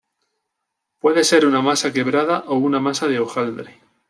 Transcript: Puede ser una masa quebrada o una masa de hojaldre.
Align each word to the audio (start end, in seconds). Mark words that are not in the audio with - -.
Puede 0.99 1.23
ser 1.23 1.45
una 1.45 1.61
masa 1.61 1.93
quebrada 1.93 2.43
o 2.47 2.55
una 2.55 2.79
masa 2.79 3.07
de 3.07 3.19
hojaldre. 3.19 3.79